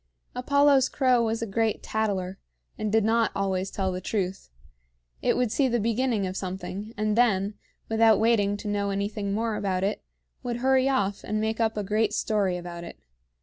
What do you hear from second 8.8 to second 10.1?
anything more about it,